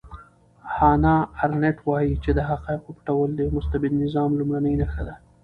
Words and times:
هانا 0.75 1.15
ارنټ 1.43 1.77
وایي 1.89 2.13
چې 2.23 2.29
د 2.33 2.39
حقایقو 2.49 2.89
پټول 2.97 3.29
د 3.33 3.39
یو 3.45 3.55
مستبد 3.57 3.91
نظام 4.03 4.29
لومړنۍ 4.39 4.73
نښه 4.81 5.03
ده. 5.07 5.15